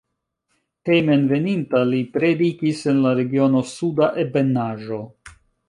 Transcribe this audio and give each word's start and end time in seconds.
Hejmenveninta 0.89 1.83
li 1.91 1.99
predikis 2.17 2.81
en 2.95 3.05
la 3.05 3.13
regiono 3.21 3.63
Suda 3.75 4.11
Ebenaĵo. 4.27 5.03